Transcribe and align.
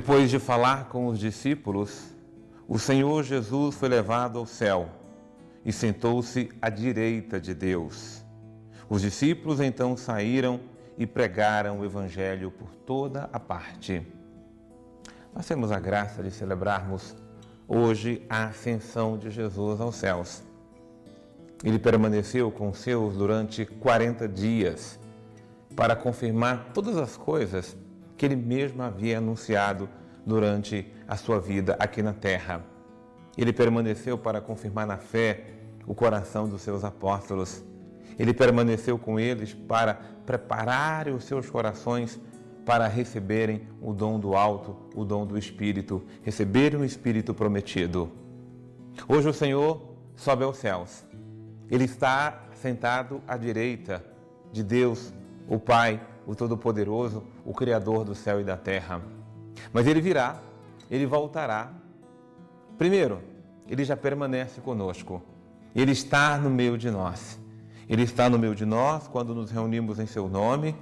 Depois 0.00 0.30
de 0.30 0.38
falar 0.38 0.88
com 0.88 1.08
os 1.08 1.18
discípulos, 1.18 2.06
o 2.66 2.78
Senhor 2.78 3.22
Jesus 3.22 3.74
foi 3.74 3.86
levado 3.90 4.38
ao 4.38 4.46
céu 4.46 4.88
e 5.62 5.70
sentou-se 5.70 6.48
à 6.62 6.70
direita 6.70 7.38
de 7.38 7.52
Deus. 7.52 8.24
Os 8.88 9.02
discípulos 9.02 9.60
então 9.60 9.98
saíram 9.98 10.58
e 10.96 11.06
pregaram 11.06 11.80
o 11.80 11.84
Evangelho 11.84 12.50
por 12.50 12.74
toda 12.86 13.28
a 13.30 13.38
parte. 13.38 14.02
Nós 15.34 15.46
temos 15.46 15.70
a 15.70 15.78
graça 15.78 16.22
de 16.22 16.30
celebrarmos 16.30 17.14
hoje 17.68 18.24
a 18.30 18.46
ascensão 18.46 19.18
de 19.18 19.30
Jesus 19.30 19.82
aos 19.82 19.96
céus. 19.96 20.42
Ele 21.62 21.78
permaneceu 21.78 22.50
com 22.50 22.72
seus 22.72 23.18
durante 23.18 23.66
40 23.66 24.26
dias 24.26 24.98
para 25.76 25.94
confirmar 25.94 26.70
todas 26.72 26.96
as 26.96 27.18
coisas 27.18 27.76
que 28.20 28.26
ele 28.26 28.36
mesmo 28.36 28.82
havia 28.82 29.16
anunciado 29.16 29.88
durante 30.26 30.92
a 31.08 31.16
sua 31.16 31.40
vida 31.40 31.74
aqui 31.80 32.02
na 32.02 32.12
terra. 32.12 32.62
Ele 33.34 33.50
permaneceu 33.50 34.18
para 34.18 34.42
confirmar 34.42 34.86
na 34.86 34.98
fé 34.98 35.54
o 35.86 35.94
coração 35.94 36.46
dos 36.46 36.60
seus 36.60 36.84
apóstolos. 36.84 37.64
Ele 38.18 38.34
permaneceu 38.34 38.98
com 38.98 39.18
eles 39.18 39.54
para 39.54 39.94
preparar 40.26 41.08
os 41.08 41.24
seus 41.24 41.48
corações 41.48 42.20
para 42.66 42.86
receberem 42.88 43.66
o 43.80 43.94
dom 43.94 44.20
do 44.20 44.36
alto, 44.36 44.76
o 44.94 45.02
dom 45.02 45.24
do 45.24 45.38
Espírito, 45.38 46.04
receberem 46.20 46.78
o 46.78 46.84
Espírito 46.84 47.32
prometido. 47.32 48.12
Hoje 49.08 49.30
o 49.30 49.32
Senhor 49.32 49.94
sobe 50.14 50.44
aos 50.44 50.58
céus. 50.58 51.06
Ele 51.70 51.84
está 51.84 52.48
sentado 52.52 53.22
à 53.26 53.38
direita 53.38 54.04
de 54.52 54.62
Deus, 54.62 55.10
o 55.48 55.58
Pai, 55.58 55.98
o 56.30 56.34
Todo-Poderoso, 56.36 57.24
o 57.44 57.52
Criador 57.52 58.04
do 58.04 58.14
céu 58.14 58.40
e 58.40 58.44
da 58.44 58.56
terra. 58.56 59.02
Mas 59.72 59.88
ele 59.88 60.00
virá, 60.00 60.36
ele 60.88 61.04
voltará. 61.04 61.72
Primeiro, 62.78 63.20
ele 63.68 63.84
já 63.84 63.96
permanece 63.96 64.60
conosco. 64.60 65.20
Ele 65.74 65.90
está 65.90 66.38
no 66.38 66.48
meio 66.48 66.78
de 66.78 66.88
nós. 66.88 67.40
Ele 67.88 68.04
está 68.04 68.30
no 68.30 68.38
meio 68.38 68.54
de 68.54 68.64
nós 68.64 69.08
quando 69.08 69.34
nos 69.34 69.50
reunimos 69.50 69.98
em 69.98 70.06
seu 70.06 70.28
nome. 70.28 70.76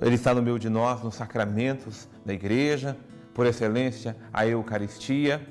Ele 0.00 0.16
está 0.16 0.34
no 0.34 0.42
meio 0.42 0.58
de 0.58 0.68
nós 0.68 1.00
nos 1.00 1.14
sacramentos 1.14 2.08
da 2.26 2.32
igreja, 2.32 2.96
por 3.32 3.46
excelência, 3.46 4.16
a 4.32 4.44
Eucaristia. 4.48 5.46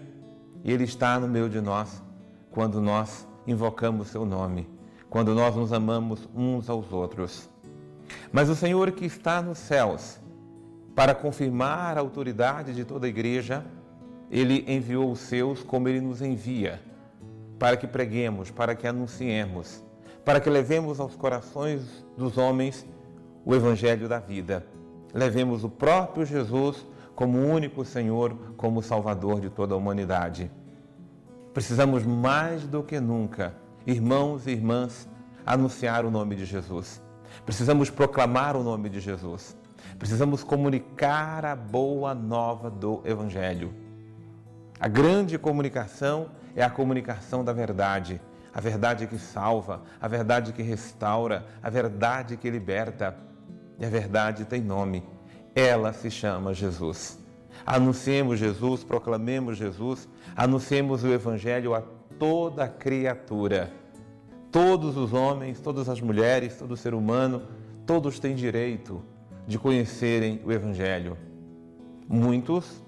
E 0.61 0.73
ele 0.73 0.83
está 0.83 1.17
no 1.17 1.27
meio 1.27 1.49
de 1.49 1.61
nós 1.61 2.03
quando 2.51 2.81
nós 2.81 3.25
invocamos 3.45 4.09
seu 4.09 4.25
nome, 4.25 4.67
quando 5.09 5.33
nós 5.33 5.55
nos 5.55 5.71
amamos 5.71 6.27
uns 6.35 6.69
aos 6.69 6.91
outros. 6.91 7.49
Mas 8.31 8.49
o 8.49 8.55
Senhor 8.55 8.91
que 8.91 9.05
está 9.05 9.41
nos 9.41 9.57
céus, 9.57 10.19
para 10.95 11.13
confirmar 11.13 11.97
a 11.97 12.01
autoridade 12.01 12.73
de 12.73 12.83
toda 12.83 13.05
a 13.05 13.09
igreja, 13.09 13.63
ele 14.31 14.65
enviou 14.67 15.11
os 15.11 15.19
seus 15.19 15.63
como 15.63 15.87
ele 15.87 16.01
nos 16.01 16.21
envia, 16.21 16.81
para 17.59 17.77
que 17.77 17.87
preguemos, 17.87 18.51
para 18.51 18.75
que 18.75 18.87
anunciemos, 18.87 19.83
para 20.25 20.39
que 20.39 20.49
levemos 20.49 20.99
aos 20.99 21.15
corações 21.15 22.05
dos 22.17 22.37
homens 22.37 22.85
o 23.45 23.55
evangelho 23.55 24.09
da 24.09 24.19
vida. 24.19 24.65
Levemos 25.13 25.63
o 25.63 25.69
próprio 25.69 26.25
Jesus 26.25 26.85
como 27.15 27.39
único 27.39 27.85
Senhor, 27.85 28.35
como 28.57 28.81
Salvador 28.81 29.39
de 29.39 29.49
toda 29.49 29.73
a 29.73 29.77
humanidade. 29.77 30.51
Precisamos 31.53 32.03
mais 32.03 32.67
do 32.67 32.83
que 32.83 32.99
nunca, 32.99 33.55
irmãos 33.85 34.45
e 34.45 34.51
irmãs, 34.51 35.07
anunciar 35.45 36.05
o 36.05 36.11
nome 36.11 36.35
de 36.35 36.45
Jesus. 36.45 37.01
Precisamos 37.45 37.89
proclamar 37.89 38.55
o 38.55 38.63
nome 38.63 38.89
de 38.89 38.99
Jesus. 38.99 39.55
Precisamos 39.97 40.43
comunicar 40.43 41.45
a 41.45 41.55
boa 41.55 42.13
nova 42.13 42.69
do 42.69 43.01
Evangelho. 43.05 43.73
A 44.79 44.87
grande 44.87 45.37
comunicação 45.37 46.29
é 46.55 46.63
a 46.63 46.69
comunicação 46.69 47.43
da 47.43 47.51
verdade, 47.51 48.21
a 48.53 48.61
verdade 48.61 49.07
que 49.07 49.17
salva, 49.17 49.81
a 49.99 50.07
verdade 50.07 50.53
que 50.53 50.61
restaura, 50.61 51.45
a 51.61 51.69
verdade 51.69 52.37
que 52.37 52.49
liberta. 52.49 53.15
E 53.79 53.85
a 53.85 53.89
verdade 53.89 54.45
tem 54.45 54.61
nome. 54.61 55.03
Ela 55.55 55.93
se 55.93 56.09
chama 56.09 56.53
Jesus. 56.53 57.19
Anunciemos 57.65 58.39
Jesus, 58.39 58.83
proclamemos 58.83 59.57
Jesus, 59.57 60.07
anunciemos 60.35 61.03
o 61.03 61.07
Evangelho 61.07 61.73
a 61.75 61.83
toda 62.19 62.67
criatura. 62.67 63.71
Todos 64.51 64.95
os 64.95 65.13
homens, 65.13 65.59
todas 65.59 65.89
as 65.89 65.99
mulheres, 65.99 66.57
todo 66.57 66.77
ser 66.77 66.93
humano, 66.93 67.41
todos 67.85 68.19
têm 68.19 68.33
direito 68.35 69.03
de 69.45 69.59
conhecerem 69.59 70.41
o 70.45 70.51
Evangelho. 70.51 71.17
Muitos, 72.07 72.81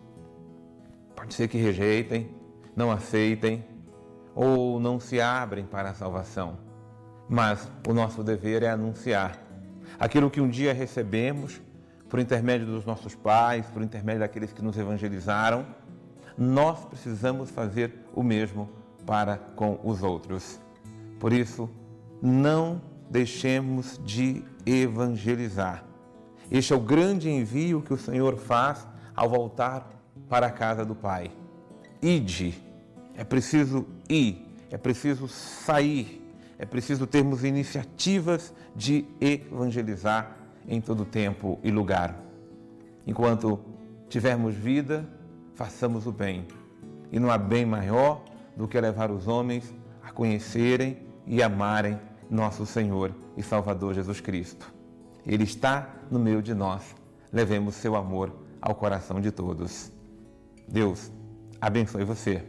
pode 1.15 1.33
ser 1.33 1.47
que 1.47 1.57
rejeitem, 1.57 2.29
não 2.75 2.89
aceitem 2.89 3.65
ou 4.33 4.79
não 4.79 4.99
se 4.99 5.19
abrem 5.19 5.65
para 5.65 5.89
a 5.89 5.93
salvação. 5.93 6.57
Mas 7.27 7.69
o 7.87 7.93
nosso 7.93 8.23
dever 8.23 8.63
é 8.63 8.69
anunciar 8.69 9.37
aquilo 9.99 10.29
que 10.29 10.39
um 10.39 10.49
dia 10.49 10.73
recebemos 10.73 11.61
por 12.09 12.19
intermédio 12.19 12.65
dos 12.65 12.85
nossos 12.85 13.15
pais, 13.15 13.65
por 13.67 13.81
intermédio 13.81 14.21
daqueles 14.21 14.53
que 14.53 14.61
nos 14.61 14.77
evangelizaram. 14.77 15.65
Nós 16.37 16.85
precisamos 16.85 17.51
fazer 17.51 17.93
o 18.13 18.23
mesmo 18.23 18.69
para 19.05 19.37
com 19.55 19.77
os 19.83 20.01
outros. 20.01 20.59
Por 21.19 21.34
isso, 21.34 21.69
não 22.22 22.81
deixemos 23.09 24.00
de 24.03 24.44
evangelizar. 24.66 25.84
Este 26.50 26.74
é 26.74 26.75
o 26.75 26.80
grande 26.80 27.30
envio 27.30 27.81
que 27.81 27.94
o 27.94 27.97
Senhor 27.97 28.38
faz 28.38 28.88
ao 29.16 29.30
voltar 29.30 29.90
para 30.30 30.47
a 30.47 30.52
casa 30.52 30.85
do 30.85 30.96
Pai. 30.96 31.31
Ide, 32.02 32.57
é 33.16 33.24
preciso 33.24 33.85
ir, 34.07 34.47
é 34.72 34.78
preciso 34.78 35.28
sair, 35.28 36.25
é 36.57 36.66
preciso 36.66 37.06
termos 37.06 37.44
iniciativas 37.44 38.53
de 38.75 39.06
evangelizar 39.19 40.38
em 40.68 40.80
todo 40.80 41.03
tempo 41.03 41.59
e 41.63 41.69
lugar. 41.69 42.18
Enquanto 43.06 43.59
tivermos 44.07 44.56
vida, 44.56 45.07
façamos 45.53 46.07
o 46.07 46.12
bem. 46.12 46.47
E 47.12 47.19
não 47.19 47.30
há 47.30 47.38
bem 47.38 47.66
maior 47.66 48.24
do 48.56 48.68
que 48.68 48.80
levar 48.80 49.12
os 49.12 49.28
homens 49.28 49.74
a 50.01 50.12
conhecerem 50.12 51.08
e 51.29 51.41
amarem 51.44 51.97
nosso 52.29 52.66
Senhor 52.66 53.16
e 53.38 53.44
Salvador 53.44 53.94
Jesus 53.94 54.19
Cristo. 54.19 54.73
Ele 55.25 55.44
está 55.44 55.88
no 56.09 56.19
meio 56.19 56.41
de 56.41 56.56
nós. 56.56 56.95
Levemos 57.31 57.75
seu 57.75 57.95
amor 57.95 58.34
ao 58.59 58.73
coração 58.73 59.22
de 59.22 59.31
todos. 59.31 59.91
Deus 60.68 61.12
abençoe 61.62 62.03
você. 62.03 62.44